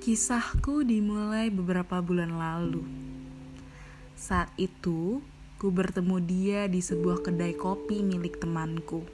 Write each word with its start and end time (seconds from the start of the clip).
Kisahku 0.00 0.80
dimulai 0.80 1.52
beberapa 1.52 2.00
bulan 2.00 2.40
lalu. 2.40 2.80
Saat 4.16 4.48
itu, 4.56 5.20
ku 5.60 5.68
bertemu 5.68 6.16
dia 6.24 6.60
di 6.72 6.80
sebuah 6.80 7.20
kedai 7.20 7.52
kopi 7.52 8.00
milik 8.00 8.40
temanku. 8.40 9.04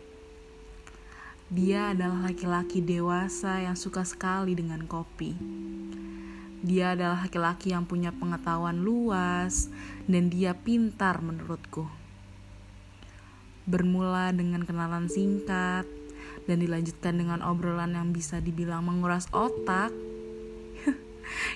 Dia 1.51 1.91
adalah 1.91 2.31
laki-laki 2.31 2.87
dewasa 2.87 3.67
yang 3.67 3.75
suka 3.75 4.07
sekali 4.07 4.55
dengan 4.55 4.87
kopi. 4.87 5.35
Dia 6.63 6.95
adalah 6.95 7.27
laki-laki 7.27 7.75
yang 7.75 7.83
punya 7.83 8.15
pengetahuan 8.15 8.79
luas 8.79 9.67
dan 10.07 10.31
dia 10.31 10.55
pintar 10.55 11.19
menurutku. 11.19 11.91
Bermula 13.67 14.31
dengan 14.31 14.63
kenalan 14.63 15.11
singkat 15.11 15.83
dan 16.47 16.57
dilanjutkan 16.63 17.19
dengan 17.19 17.43
obrolan 17.43 17.99
yang 17.99 18.15
bisa 18.15 18.39
dibilang 18.39 18.87
menguras 18.87 19.27
otak 19.35 19.91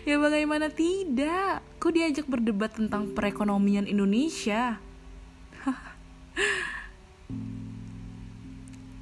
ya 0.08 0.16
bagaimana 0.18 0.68
tidak? 0.72 1.62
Ku 1.82 1.90
diajak 1.94 2.26
berdebat 2.26 2.76
tentang 2.76 3.14
perekonomian 3.16 3.86
Indonesia. 3.88 4.78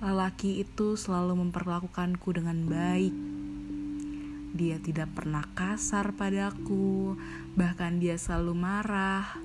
Lelaki 0.05 0.63
itu 0.63 0.95
selalu 0.95 1.49
memperlakukanku 1.49 2.29
dengan 2.31 2.65
baik. 2.71 3.15
Dia 4.55 4.79
tidak 4.83 5.13
pernah 5.15 5.45
kasar 5.55 6.15
padaku, 6.15 7.19
bahkan 7.55 8.01
dia 8.01 8.17
selalu 8.19 8.55
marah 8.59 9.39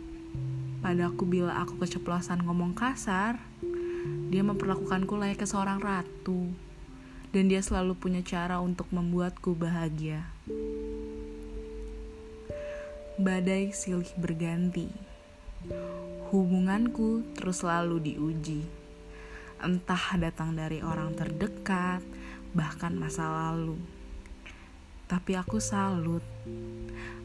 padaku 0.84 1.23
bila 1.23 1.55
aku 1.64 1.80
keceplosan 1.80 2.44
ngomong 2.44 2.76
kasar. 2.76 3.40
Dia 4.28 4.44
memperlakukanku 4.44 5.16
layaknya 5.16 5.48
seorang 5.48 5.80
ratu, 5.80 6.52
dan 7.31 7.47
dia 7.47 7.64
selalu 7.64 7.95
punya 7.95 8.19
cara 8.19 8.59
untuk 8.59 8.92
membuatku 8.92 9.56
bahagia 9.56 10.28
badai 13.14 13.69
silih 13.69 14.09
berganti. 14.17 14.89
Hubunganku 16.33 17.22
terus 17.38 17.61
selalu 17.61 18.02
diuji. 18.02 18.66
Entah 19.61 20.17
datang 20.17 20.58
dari 20.58 20.81
orang 20.81 21.14
terdekat, 21.14 22.02
bahkan 22.58 22.97
masa 22.97 23.30
lalu. 23.30 23.78
Tapi 25.06 25.38
aku 25.38 25.61
salut. 25.61 26.25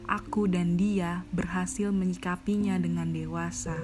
Aku 0.05 0.45
dan 0.45 0.77
dia 0.77 1.25
berhasil 1.33 1.89
menyikapinya 1.89 2.77
dengan 2.77 3.09
dewasa. 3.09 3.77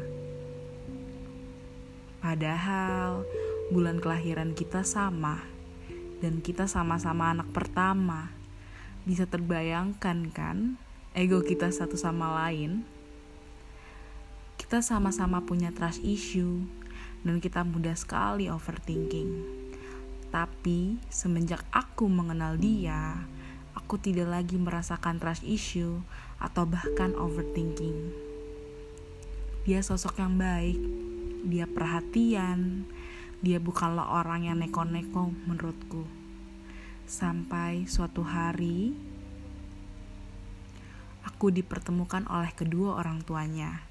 Padahal 2.21 3.25
bulan 3.73 3.97
kelahiran 3.97 4.53
kita 4.53 4.85
sama 4.85 5.41
dan 6.21 6.37
kita 6.41 6.69
sama-sama 6.69 7.33
anak 7.33 7.49
pertama. 7.49 8.29
Bisa 9.05 9.25
terbayangkan 9.29 10.33
kan? 10.33 10.84
Ego 11.15 11.39
kita 11.39 11.71
satu 11.71 11.95
sama 11.95 12.43
lain, 12.43 12.83
kita 14.59 14.83
sama-sama 14.83 15.39
punya 15.47 15.71
trust 15.71 16.03
issue 16.03 16.67
dan 17.23 17.39
kita 17.39 17.63
mudah 17.63 17.95
sekali 17.95 18.51
overthinking. 18.51 19.31
Tapi 20.27 20.99
semenjak 21.07 21.63
aku 21.71 22.11
mengenal 22.11 22.59
dia, 22.59 23.23
aku 23.79 23.95
tidak 23.95 24.27
lagi 24.27 24.59
merasakan 24.59 25.15
trust 25.15 25.47
issue 25.47 26.03
atau 26.35 26.67
bahkan 26.67 27.15
overthinking. 27.15 28.11
Dia 29.63 29.79
sosok 29.79 30.19
yang 30.19 30.35
baik, 30.35 30.75
dia 31.47 31.63
perhatian, 31.63 32.83
dia 33.39 33.63
bukanlah 33.63 34.19
orang 34.19 34.51
yang 34.51 34.59
neko-neko 34.59 35.31
menurutku. 35.47 36.03
Sampai 37.07 37.87
suatu 37.87 38.27
hari, 38.27 39.14
aku 41.35 41.51
dipertemukan 41.51 42.23
oleh 42.31 42.47
kedua 42.55 42.95
orang 42.95 43.19
tuanya. 43.19 43.83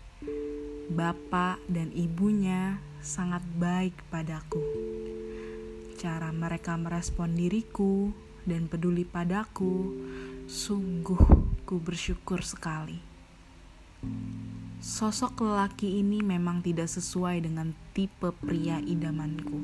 Bapak 0.89 1.61
dan 1.69 1.93
ibunya 1.93 2.81
sangat 3.05 3.45
baik 3.61 3.93
padaku. 4.09 4.65
Cara 6.01 6.33
mereka 6.33 6.73
merespon 6.81 7.37
diriku 7.37 8.17
dan 8.49 8.65
peduli 8.65 9.05
padaku, 9.05 9.93
sungguh 10.49 11.21
ku 11.69 11.77
bersyukur 11.85 12.41
sekali. 12.41 12.97
Sosok 14.81 15.45
lelaki 15.45 16.01
ini 16.01 16.25
memang 16.25 16.65
tidak 16.65 16.89
sesuai 16.89 17.45
dengan 17.45 17.77
tipe 17.93 18.33
pria 18.41 18.81
idamanku. 18.81 19.61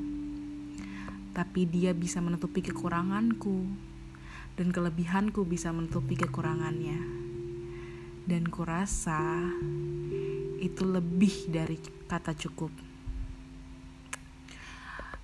Tapi 1.33 1.65
dia 1.65 1.97
bisa 1.97 2.21
menutupi 2.21 2.61
kekuranganku 2.61 3.65
dan 4.61 4.69
kelebihanku 4.69 5.49
bisa 5.49 5.73
menutupi 5.73 6.21
kekurangannya 6.21 7.30
dan 8.28 8.44
kurasa 8.48 9.48
itu 10.60 10.84
lebih 10.84 11.48
dari 11.48 11.81
kata 12.04 12.36
cukup. 12.36 12.72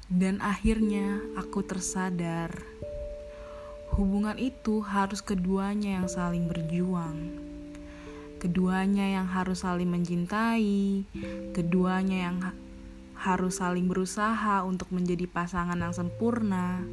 Dan 0.06 0.38
akhirnya 0.38 1.18
aku 1.34 1.66
tersadar 1.66 2.54
hubungan 3.98 4.38
itu 4.38 4.80
harus 4.86 5.18
keduanya 5.20 6.00
yang 6.02 6.08
saling 6.08 6.46
berjuang. 6.46 7.42
Keduanya 8.36 9.18
yang 9.18 9.26
harus 9.26 9.64
saling 9.66 9.88
mencintai, 9.88 11.08
keduanya 11.56 12.30
yang 12.30 12.38
ha 12.44 12.52
harus 13.16 13.58
saling 13.64 13.88
berusaha 13.88 14.60
untuk 14.62 14.92
menjadi 14.92 15.24
pasangan 15.24 15.80
yang 15.80 15.90
sempurna. 15.96 16.84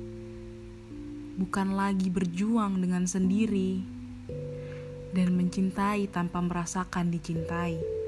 Bukan 1.35 1.75
lagi 1.75 2.07
berjuang 2.07 2.79
dengan 2.79 3.03
sendiri 3.03 4.02
dan 5.13 5.37
mencintai 5.37 6.09
tanpa 6.09 6.41
merasakan 6.41 7.13
dicintai. 7.13 8.02